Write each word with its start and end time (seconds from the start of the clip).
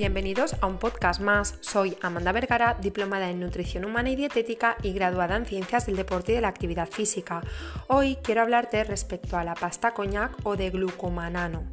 Bienvenidos 0.00 0.56
a 0.62 0.66
un 0.66 0.78
podcast 0.78 1.20
más. 1.20 1.58
Soy 1.60 1.94
Amanda 2.00 2.32
Vergara, 2.32 2.74
diplomada 2.80 3.28
en 3.28 3.38
nutrición 3.38 3.84
humana 3.84 4.08
y 4.08 4.16
dietética 4.16 4.78
y 4.82 4.94
graduada 4.94 5.36
en 5.36 5.44
ciencias 5.44 5.84
del 5.84 5.96
deporte 5.96 6.32
y 6.32 6.36
de 6.36 6.40
la 6.40 6.48
actividad 6.48 6.88
física. 6.88 7.42
Hoy 7.86 8.16
quiero 8.22 8.40
hablarte 8.40 8.82
respecto 8.84 9.36
a 9.36 9.44
la 9.44 9.54
pasta 9.54 9.92
coñac 9.92 10.34
o 10.44 10.56
de 10.56 10.70
glucomanano, 10.70 11.64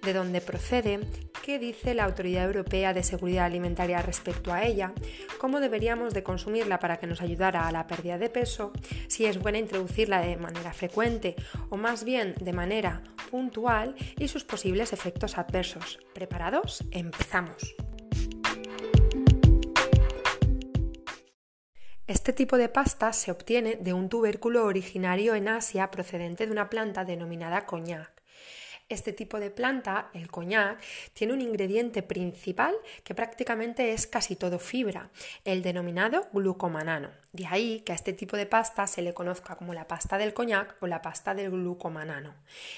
de 0.00 0.14
dónde 0.14 0.40
procede, 0.40 1.00
qué 1.44 1.58
dice 1.58 1.92
la 1.92 2.04
Autoridad 2.04 2.46
Europea 2.46 2.94
de 2.94 3.02
Seguridad 3.02 3.44
Alimentaria 3.44 4.00
respecto 4.00 4.50
a 4.50 4.64
ella, 4.64 4.94
cómo 5.38 5.60
deberíamos 5.60 6.14
de 6.14 6.22
consumirla 6.22 6.78
para 6.78 6.96
que 6.96 7.06
nos 7.06 7.20
ayudara 7.20 7.68
a 7.68 7.72
la 7.72 7.86
pérdida 7.86 8.16
de 8.16 8.30
peso, 8.30 8.72
si 9.08 9.26
es 9.26 9.38
buena 9.38 9.58
introducirla 9.58 10.22
de 10.22 10.38
manera 10.38 10.72
frecuente 10.72 11.36
o 11.68 11.76
más 11.76 12.02
bien 12.02 12.34
de 12.40 12.54
manera 12.54 13.02
puntual 13.30 13.94
y 14.18 14.28
sus 14.28 14.42
posibles 14.42 14.94
efectos 14.94 15.36
adversos. 15.36 15.98
¿Preparados? 16.14 16.82
Empezamos. 16.92 17.74
Este 22.06 22.32
tipo 22.32 22.56
de 22.56 22.70
pasta 22.70 23.12
se 23.12 23.30
obtiene 23.30 23.76
de 23.76 23.92
un 23.92 24.08
tubérculo 24.08 24.64
originario 24.64 25.34
en 25.34 25.48
Asia 25.48 25.90
procedente 25.90 26.46
de 26.46 26.52
una 26.52 26.70
planta 26.70 27.04
denominada 27.04 27.66
coñac. 27.66 28.13
Este 28.88 29.14
tipo 29.14 29.40
de 29.40 29.50
planta, 29.50 30.10
el 30.12 30.30
coñac, 30.30 30.78
tiene 31.14 31.32
un 31.32 31.40
ingrediente 31.40 32.02
principal 32.02 32.74
que 33.02 33.14
prácticamente 33.14 33.92
es 33.92 34.06
casi 34.06 34.36
todo 34.36 34.58
fibra, 34.58 35.10
el 35.44 35.62
denominado 35.62 36.28
glucomanano. 36.32 37.23
De 37.34 37.48
ahí 37.48 37.80
que 37.80 37.90
a 37.90 37.96
este 37.96 38.12
tipo 38.12 38.36
de 38.36 38.46
pasta 38.46 38.86
se 38.86 39.02
le 39.02 39.12
conozca 39.12 39.56
como 39.56 39.74
la 39.74 39.88
pasta 39.88 40.18
del 40.18 40.34
coñac 40.34 40.76
o 40.78 40.86
la 40.86 41.02
pasta 41.02 41.34
del 41.34 41.50
glucomanano. 41.50 42.32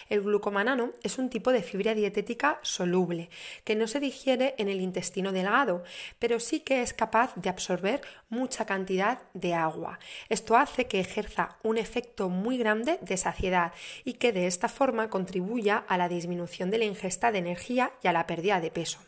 El 0.08 0.22
glucomanano 0.22 0.92
es 1.02 1.18
un 1.18 1.28
tipo 1.28 1.52
de 1.52 1.62
fibra 1.62 1.92
dietética 1.92 2.58
soluble 2.62 3.28
que 3.64 3.76
no 3.76 3.86
se 3.86 4.00
digiere 4.00 4.54
en 4.56 4.70
el 4.70 4.80
intestino 4.80 5.30
delgado, 5.30 5.84
pero 6.18 6.40
sí 6.40 6.60
que 6.60 6.80
es 6.80 6.94
capaz 6.94 7.34
de 7.36 7.50
absorber 7.50 8.00
mucha 8.30 8.64
cantidad 8.64 9.18
de 9.34 9.52
agua. 9.52 9.98
Esto 10.30 10.56
hace 10.56 10.86
que 10.86 11.00
ejerza 11.00 11.58
un 11.62 11.76
efecto 11.76 12.30
muy 12.30 12.56
grande 12.56 12.98
de 13.02 13.18
saciedad 13.18 13.74
y 14.04 14.14
que 14.14 14.32
de 14.32 14.46
esta 14.46 14.70
forma 14.70 15.10
contribuya 15.10 15.84
a 15.86 15.98
la 15.98 16.08
disminución 16.08 16.70
de 16.70 16.78
la 16.78 16.86
ingesta 16.86 17.30
de 17.30 17.40
energía 17.40 17.92
y 18.02 18.08
a 18.08 18.14
la 18.14 18.26
pérdida 18.26 18.58
de 18.62 18.70
peso. 18.70 19.00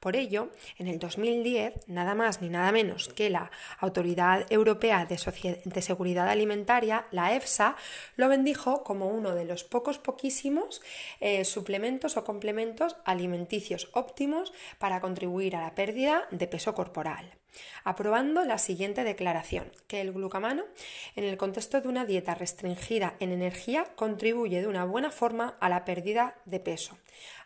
Por 0.00 0.16
ello, 0.16 0.50
en 0.78 0.88
el 0.88 0.98
2010, 0.98 1.88
nada 1.88 2.14
más 2.14 2.42
ni 2.42 2.48
nada 2.48 2.72
menos 2.72 3.08
que 3.08 3.30
la 3.30 3.50
Autoridad 3.78 4.46
Europea 4.50 5.06
de, 5.06 5.82
Seguridad 5.82 6.28
Alimentaria, 6.28 7.06
la 7.10 7.34
EFSA, 7.34 7.76
lo 8.16 8.28
bendijo 8.28 8.82
como 8.84 9.08
uno 9.08 9.34
de 9.34 9.44
los 9.44 9.64
pocos 9.64 9.98
poquísimos 9.98 10.82
eh, 11.20 11.44
suplementos 11.44 12.16
o 12.16 12.24
complementos 12.24 12.96
alimenticios 13.04 13.88
óptimos 13.92 14.52
para 14.78 15.00
contribuir 15.00 15.56
a 15.56 15.62
la 15.62 15.74
pérdida 15.74 16.26
de 16.30 16.46
peso 16.46 16.74
corporal 16.74 17.36
aprobando 17.84 18.44
la 18.44 18.58
siguiente 18.58 19.04
declaración, 19.04 19.70
que 19.86 20.00
el 20.00 20.12
glucamano, 20.12 20.64
en 21.14 21.24
el 21.24 21.36
contexto 21.36 21.80
de 21.80 21.88
una 21.88 22.04
dieta 22.04 22.34
restringida 22.34 23.14
en 23.20 23.32
energía, 23.32 23.86
contribuye 23.94 24.60
de 24.60 24.66
una 24.66 24.84
buena 24.84 25.10
forma 25.10 25.56
a 25.60 25.68
la 25.68 25.84
pérdida 25.84 26.36
de 26.44 26.60
peso. 26.60 26.96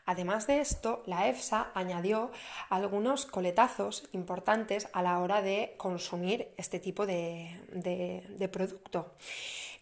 Además 0.06 0.46
de 0.46 0.60
esto, 0.60 1.02
la 1.06 1.28
EFSA 1.28 1.70
añadió 1.74 2.32
algunos 2.68 3.26
coletazos 3.26 4.08
importantes 4.12 4.88
a 4.92 5.02
la 5.02 5.18
hora 5.20 5.40
de 5.42 5.74
consumir 5.76 6.48
este 6.56 6.80
tipo 6.80 7.06
de, 7.06 8.48
producto 8.50 9.14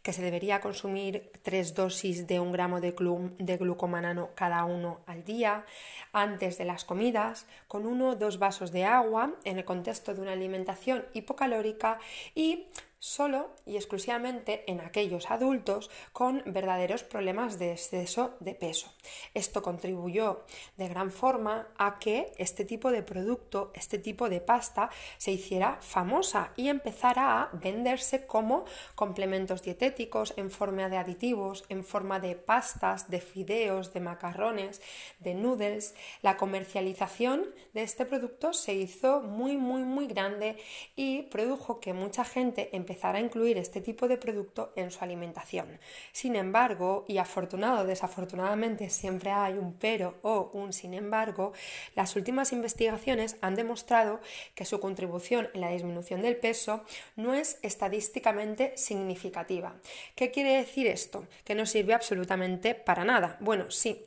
que 0.09 0.15
se 0.15 0.23
debería 0.23 0.63
consumir 0.63 1.31
tres 1.43 1.75
dosis 1.75 2.27
de 2.27 2.41
un 2.41 2.51
gramo 2.51 2.81
de, 2.81 2.95
de, 3.39 3.57
glucomanano 3.59 4.31
cada 4.35 4.65
uno 4.65 5.01
al 5.05 5.23
día, 5.23 5.67
antes 6.15 6.57
de 6.57 6.65
las 6.65 6.87
comidas, 6.87 7.45
con 7.67 7.85
uno 7.85 8.09
o 8.09 8.17
dos 8.17 8.39
vasos 8.39 8.73
de 8.73 8.87
agua 8.87 9.35
en 9.45 9.59
el 9.59 9.67
contexto 9.67 10.15
de 10.15 10.23
una 10.23 10.33
alimentación 10.33 11.05
hipocalórica 11.13 11.99
y 12.35 12.69
solo 12.99 13.51
y 13.65 13.77
exclusivamente 13.77 14.65
en 14.71 14.81
aquellos 14.81 15.31
adultos 15.31 15.91
con 16.13 16.43
verdaderos 16.47 17.05
problemas 17.05 17.59
de 17.59 17.73
exceso 17.73 18.37
de 18.41 18.55
peso. 18.55 18.93
Esto 19.35 19.63
contribuyó 19.63 20.45
de 20.77 20.89
gran 20.89 21.11
forma 21.11 21.69
a 21.77 21.99
que 21.99 22.33
este 22.39 22.65
tipo 22.65 22.91
de 22.91 23.03
producto, 23.03 23.71
este 23.75 23.99
tipo 23.99 24.29
de 24.29 24.41
pasta 24.41 24.91
se 25.17 25.31
hiciera 25.31 25.79
famosa 25.81 26.53
y 26.57 26.69
empezara 26.69 27.41
a 27.41 27.51
venderse 27.53 28.27
como 28.27 28.65
complementos 28.95 29.63
dietéticos 29.63 30.35
en 30.37 30.51
forma 30.51 30.89
de 30.89 30.97
aditivos, 30.97 31.65
en 31.69 31.85
forma 31.85 32.21
de 32.21 32.35
pastas, 32.35 33.11
de 33.11 33.21
fideos, 33.21 33.93
de 33.93 34.01
macarrones, 34.01 34.83
de 35.21 35.35
noodles. 35.35 35.95
La 36.23 36.37
comercialización 36.37 37.47
de 37.75 37.83
este 37.83 38.07
producto 38.07 38.53
se 38.53 38.75
hizo 38.75 39.21
muy 39.21 39.57
muy 39.57 39.85
muy 39.85 40.07
grande 40.07 40.57
y 40.97 41.23
produjo 41.23 41.81
que 41.81 41.93
mucha 41.93 42.25
gente 42.25 42.77
empezar 42.89 43.17
a 43.17 43.21
incluir 43.21 43.59
este 43.59 43.83
tipo 43.83 44.09
de 44.09 44.17
producto 44.17 44.73
en 44.75 44.91
su 44.91 45.05
alimentación. 45.05 45.79
Sin 46.13 46.37
embargo, 46.37 47.05
y 47.07 47.19
afortunado 47.19 47.83
o 47.83 47.85
desafortunadamente 47.85 48.89
siempre 48.89 49.31
hay 49.31 49.59
un 49.59 49.75
pero 49.75 50.15
o 50.23 50.51
un 50.55 50.73
sin 50.73 50.95
embargo, 50.95 51.53
las 51.95 52.17
últimas 52.17 52.53
investigaciones 52.55 53.37
han 53.43 53.57
demostrado 53.57 54.21
que 54.55 54.65
su 54.65 54.81
contribución 54.81 55.51
en 55.53 55.61
la 55.61 55.69
disminución 55.69 56.23
del 56.23 56.37
peso 56.37 56.83
no 57.15 57.35
es 57.35 57.59
estadísticamente 57.61 58.73
significativa. 58.79 59.75
¿Qué 60.15 60.31
quiere 60.31 60.57
decir 60.57 60.87
esto? 60.87 61.27
Que 61.45 61.55
no 61.55 61.67
sirve 61.67 61.93
absolutamente 61.93 62.75
para 62.75 63.05
nada. 63.05 63.37
Bueno, 63.41 63.71
sí, 63.71 64.03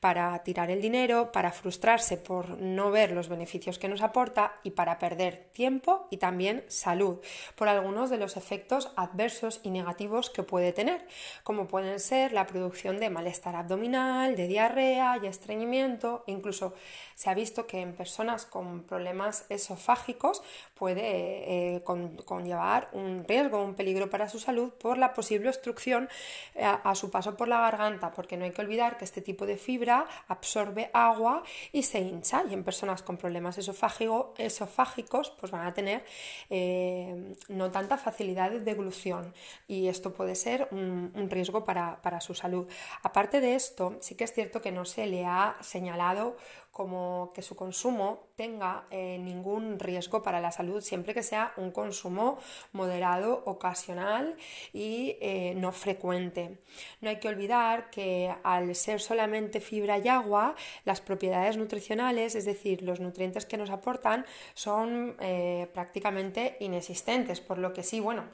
para 0.00 0.42
tirar 0.42 0.70
el 0.70 0.80
dinero, 0.80 1.32
para 1.32 1.52
frustrarse 1.52 2.16
por 2.16 2.58
no 2.58 2.90
ver 2.90 3.12
los 3.12 3.28
beneficios 3.28 3.78
que 3.78 3.88
nos 3.88 4.00
aporta 4.00 4.54
y 4.62 4.70
para 4.70 4.98
perder 4.98 5.50
tiempo 5.52 6.06
y 6.10 6.16
también 6.16 6.64
salud 6.68 7.18
por 7.56 7.68
algunos 7.68 8.08
de 8.08 8.21
los 8.22 8.36
efectos 8.38 8.90
adversos 8.96 9.60
y 9.62 9.70
negativos 9.70 10.30
que 10.30 10.42
puede 10.42 10.72
tener, 10.72 11.06
como 11.44 11.68
pueden 11.68 12.00
ser 12.00 12.32
la 12.32 12.46
producción 12.46 12.98
de 12.98 13.10
malestar 13.10 13.56
abdominal, 13.56 14.36
de 14.36 14.48
diarrea 14.48 15.18
y 15.22 15.26
estreñimiento, 15.26 16.24
incluso 16.26 16.74
se 17.14 17.30
ha 17.30 17.34
visto 17.34 17.66
que 17.66 17.80
en 17.80 17.94
personas 17.94 18.46
con 18.46 18.82
problemas 18.82 19.44
esofágicos 19.48 20.42
puede 20.74 21.76
eh, 21.76 21.82
conllevar 21.84 22.88
un 22.92 23.24
riesgo, 23.26 23.62
un 23.62 23.74
peligro 23.74 24.10
para 24.10 24.28
su 24.28 24.38
salud 24.38 24.70
por 24.70 24.98
la 24.98 25.12
posible 25.12 25.48
obstrucción 25.48 26.08
eh, 26.54 26.64
a, 26.64 26.94
su 26.94 27.10
paso 27.10 27.36
por 27.36 27.48
la 27.48 27.60
garganta, 27.60 28.12
porque 28.12 28.36
no 28.36 28.44
hay 28.44 28.52
que 28.52 28.62
olvidar 28.62 28.98
que 28.98 29.04
este 29.04 29.20
tipo 29.20 29.46
de 29.46 29.56
fibra 29.56 30.06
absorbe 30.28 30.90
agua 30.92 31.42
y 31.72 31.82
se 31.82 32.00
hincha 32.00 32.44
y 32.48 32.54
en 32.54 32.64
personas 32.64 33.02
con 33.02 33.16
problemas 33.16 33.58
esofágicos 33.58 35.30
pues 35.38 35.52
van 35.52 35.66
a 35.66 35.74
tener 35.74 36.04
eh, 36.50 37.34
no 37.48 37.70
tanta 37.70 37.96
facilidad 37.96 38.11
de 38.50 38.60
deglución 38.60 39.34
y 39.66 39.88
esto 39.88 40.12
puede 40.12 40.34
ser 40.34 40.68
un, 40.70 41.12
un 41.14 41.30
riesgo 41.30 41.64
para, 41.64 42.00
para 42.02 42.20
su 42.20 42.34
salud. 42.34 42.66
Aparte 43.02 43.40
de 43.40 43.54
esto, 43.54 43.96
sí 44.00 44.14
que 44.14 44.24
es 44.24 44.32
cierto 44.32 44.60
que 44.60 44.72
no 44.72 44.84
se 44.84 45.06
le 45.06 45.24
ha 45.24 45.56
señalado 45.60 46.36
como 46.72 47.30
que 47.34 47.42
su 47.42 47.54
consumo 47.54 48.28
tenga 48.34 48.86
eh, 48.90 49.18
ningún 49.20 49.78
riesgo 49.78 50.22
para 50.22 50.40
la 50.40 50.50
salud 50.50 50.80
siempre 50.80 51.12
que 51.12 51.22
sea 51.22 51.52
un 51.58 51.70
consumo 51.70 52.38
moderado, 52.72 53.42
ocasional 53.44 54.36
y 54.72 55.18
eh, 55.20 55.52
no 55.54 55.70
frecuente. 55.70 56.62
No 57.02 57.10
hay 57.10 57.20
que 57.20 57.28
olvidar 57.28 57.90
que 57.90 58.34
al 58.42 58.74
ser 58.74 59.00
solamente 59.00 59.60
fibra 59.60 59.98
y 59.98 60.08
agua, 60.08 60.56
las 60.86 61.02
propiedades 61.02 61.58
nutricionales, 61.58 62.34
es 62.34 62.46
decir, 62.46 62.80
los 62.80 63.00
nutrientes 63.00 63.44
que 63.44 63.58
nos 63.58 63.68
aportan, 63.68 64.24
son 64.54 65.16
eh, 65.20 65.68
prácticamente 65.74 66.56
inexistentes, 66.60 67.42
por 67.42 67.58
lo 67.58 67.74
que 67.74 67.82
sí, 67.82 68.00
bueno, 68.00 68.24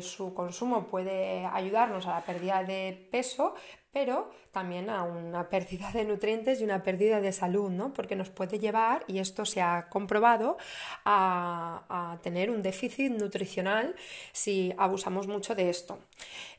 su 0.00 0.32
consumo 0.32 0.86
puede 0.86 1.44
ayudarnos 1.44 2.06
a 2.06 2.10
la 2.10 2.24
pérdida 2.24 2.62
de 2.62 3.08
peso, 3.10 3.54
pero 3.92 4.30
también 4.52 4.90
a 4.90 5.02
una 5.02 5.48
pérdida 5.48 5.90
de 5.92 6.04
nutrientes 6.04 6.60
y 6.60 6.64
una 6.64 6.82
pérdida 6.82 7.20
de 7.20 7.32
salud, 7.32 7.70
¿no? 7.70 7.92
Porque 7.92 8.16
nos 8.16 8.30
puede 8.30 8.58
llevar, 8.58 9.04
y 9.06 9.18
esto 9.18 9.44
se 9.44 9.60
ha 9.60 9.88
comprobado, 9.88 10.56
a, 11.04 12.18
tener 12.22 12.50
un 12.50 12.62
déficit 12.62 13.12
nutricional 13.12 13.94
si 14.32 14.72
abusamos 14.76 15.26
mucho 15.26 15.54
de 15.54 15.70
esto. 15.70 15.98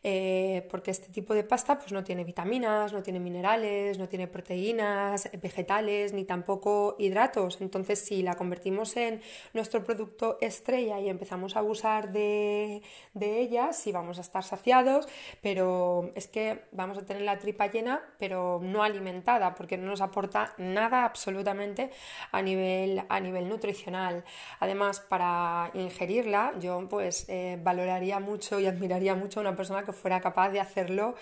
Eh, 0.03 0.65
porque 0.71 0.91
este 0.91 1.09
tipo 1.09 1.33
de 1.33 1.43
pasta 1.43 1.77
pues, 1.77 1.91
no 1.91 2.03
tiene 2.03 2.23
vitaminas, 2.23 2.93
no 2.93 3.03
tiene 3.03 3.19
minerales, 3.19 3.97
no 3.97 4.07
tiene 4.07 4.27
proteínas 4.27 5.29
vegetales, 5.41 6.13
ni 6.13 6.23
tampoco 6.23 6.95
hidratos. 6.99 7.59
Entonces, 7.61 7.99
si 7.99 8.23
la 8.23 8.35
convertimos 8.35 8.95
en 8.95 9.21
nuestro 9.53 9.83
producto 9.83 10.37
estrella 10.41 10.99
y 10.99 11.09
empezamos 11.09 11.55
a 11.55 11.59
abusar 11.59 12.11
de, 12.11 12.81
de 13.13 13.41
ella, 13.41 13.73
sí 13.73 13.91
vamos 13.91 14.17
a 14.17 14.21
estar 14.21 14.43
saciados, 14.43 15.07
pero 15.41 16.11
es 16.15 16.27
que 16.27 16.65
vamos 16.71 16.97
a 16.97 17.05
tener 17.05 17.23
la 17.23 17.37
tripa 17.37 17.67
llena, 17.67 18.01
pero 18.17 18.59
no 18.63 18.83
alimentada, 18.83 19.55
porque 19.55 19.77
no 19.77 19.87
nos 19.87 20.01
aporta 20.01 20.53
nada 20.57 21.03
absolutamente 21.05 21.91
a 22.31 22.41
nivel, 22.41 23.03
a 23.09 23.19
nivel 23.19 23.49
nutricional. 23.49 24.23
Además, 24.59 24.99
para 25.01 25.71
ingerirla, 25.73 26.53
yo 26.59 26.87
pues 26.89 27.25
eh, 27.27 27.59
valoraría 27.61 28.19
mucho 28.19 28.59
y 28.59 28.65
admiraría 28.65 29.15
mucho 29.15 29.41
a 29.41 29.43
una 29.49 29.57
persona 29.57 29.83
que 29.83 29.93
fuera 29.93 30.21
capaz 30.21 30.49
de 30.49 30.59
hacerlo, 30.59 31.15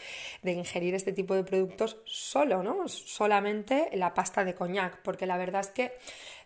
de 0.43 0.51
ingerir 0.51 0.93
este 0.95 1.13
tipo 1.13 1.33
de 1.33 1.43
productos 1.43 1.97
solo, 2.05 2.63
¿no? 2.63 2.87
Solamente 2.87 3.89
la 3.93 4.13
pasta 4.13 4.43
de 4.43 4.53
coñac, 4.53 5.01
porque 5.01 5.25
la 5.25 5.37
verdad 5.37 5.61
es 5.61 5.69
que 5.69 5.93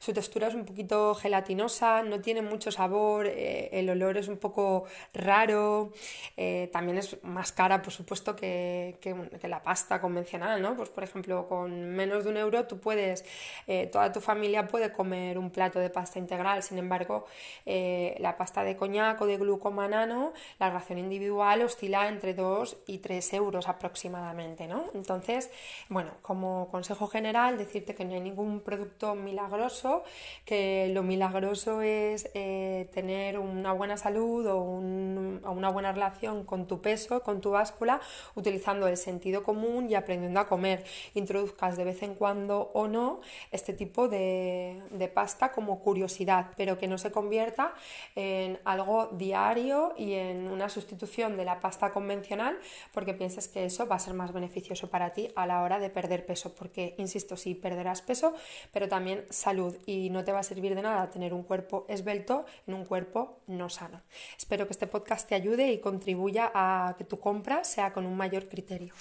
su 0.01 0.13
textura 0.13 0.47
es 0.47 0.55
un 0.55 0.65
poquito 0.65 1.13
gelatinosa, 1.13 2.01
no 2.01 2.21
tiene 2.21 2.41
mucho 2.41 2.71
sabor, 2.71 3.27
eh, 3.27 3.69
el 3.71 3.87
olor 3.87 4.17
es 4.17 4.29
un 4.29 4.37
poco 4.37 4.85
raro, 5.13 5.93
eh, 6.37 6.71
también 6.73 6.97
es 6.97 7.23
más 7.23 7.51
cara, 7.51 7.83
por 7.83 7.93
supuesto, 7.93 8.35
que, 8.35 8.97
que, 8.99 9.47
la 9.47 9.61
pasta 9.61 10.01
convencional, 10.01 10.59
¿no? 10.59 10.75
Pues, 10.75 10.89
por 10.89 11.03
ejemplo, 11.03 11.47
con 11.47 11.91
menos 11.91 12.23
de 12.23 12.31
un 12.31 12.37
euro 12.37 12.65
tú 12.65 12.79
puedes, 12.79 13.23
eh, 13.67 13.85
toda 13.91 14.11
tu 14.11 14.21
familia 14.21 14.67
puede 14.67 14.91
comer 14.91 15.37
un 15.37 15.51
plato 15.51 15.77
de 15.77 15.91
pasta 15.91 16.17
integral, 16.17 16.63
sin 16.63 16.79
embargo, 16.79 17.27
la 17.65 18.37
pasta 18.37 18.63
de 18.63 18.75
coñac 18.75 19.21
o 19.21 19.27
de 19.27 19.37
glucomanano, 19.37 20.33
la 20.57 20.71
ración 20.71 20.97
individual 20.97 21.61
oscila 21.71 22.07
entre 22.07 22.33
2 22.33 22.77
y 22.87 22.99
3 22.99 23.33
euros 23.33 23.67
aproximadamente, 23.67 24.67
¿no? 24.67 24.85
Entonces, 24.93 25.49
bueno, 25.89 26.11
como 26.21 26.67
consejo 26.69 27.07
general, 27.07 27.57
decirte 27.57 27.95
que 27.95 28.05
no 28.05 28.13
hay 28.13 28.19
ningún 28.19 28.59
producto 28.61 29.15
milagroso, 29.15 30.03
que 30.45 30.89
lo 30.93 31.03
milagroso 31.03 31.81
es 31.81 32.29
eh, 32.33 32.89
tener 32.93 33.39
una 33.39 33.71
buena 33.71 33.97
salud 33.97 34.45
o, 34.47 34.61
una 34.61 35.69
buena 35.69 35.91
relación 35.91 36.43
con 36.43 36.67
tu 36.67 36.81
peso, 36.81 37.23
con 37.23 37.41
tu 37.41 37.51
báscula, 37.51 38.01
utilizando 38.35 38.87
el 38.87 38.97
sentido 38.97 39.43
común 39.43 39.89
y 39.89 39.95
aprendiendo 39.95 40.39
a 40.39 40.47
comer. 40.47 40.83
Introduzcas 41.13 41.77
de 41.77 41.83
vez 41.85 42.03
en 42.03 42.15
cuando 42.15 42.71
o 42.73 42.87
no 42.87 43.21
este 43.51 43.73
tipo 43.73 44.07
de, 44.07 44.81
de 44.91 45.07
pasta 45.07 45.51
como 45.51 45.79
curiosidad, 45.79 46.51
pero 46.57 46.77
que 46.77 46.87
no 46.87 46.97
se 46.97 47.11
convierta 47.11 47.73
en 48.15 48.59
algo 48.65 49.07
diario 49.13 49.93
y 49.97 50.13
en 50.13 50.49
una 50.51 50.69
sustitución 50.69 51.37
de 51.37 51.45
la 51.45 51.59
pasta 51.61 51.91
convencional 51.91 52.59
porque 52.93 53.13
pienses 53.13 53.47
que 53.47 53.63
eso 53.63 53.87
va 53.87 53.95
a 53.95 53.99
ser 53.99 54.13
más 54.13 54.33
beneficioso 54.33 54.89
para 54.89 55.13
ti 55.13 55.29
a 55.35 55.45
la 55.45 55.61
hora 55.61 55.79
de 55.79 55.89
perder 55.89 56.25
peso, 56.25 56.53
porque, 56.53 56.95
insisto, 56.97 57.37
sí, 57.37 57.55
perderás 57.55 58.01
peso, 58.01 58.33
pero 58.73 58.89
también 58.89 59.25
salud 59.29 59.77
y 59.85 60.09
no 60.09 60.23
te 60.23 60.33
va 60.33 60.39
a 60.39 60.43
servir 60.43 60.75
de 60.75 60.81
nada 60.81 61.09
tener 61.09 61.33
un 61.33 61.43
cuerpo 61.43 61.85
esbelto 61.87 62.45
en 62.67 62.73
un 62.73 62.85
cuerpo 62.85 63.39
no 63.47 63.69
sano. 63.69 64.01
Espero 64.37 64.65
que 64.65 64.73
este 64.73 64.87
podcast 64.87 65.29
te 65.29 65.35
ayude 65.35 65.71
y 65.71 65.79
contribuya 65.79 66.51
a 66.53 66.95
que 66.97 67.03
tu 67.03 67.19
compra 67.19 67.63
sea 67.63 67.93
con 67.93 68.05
un 68.05 68.17
mayor 68.17 68.49
criterio. 68.49 68.93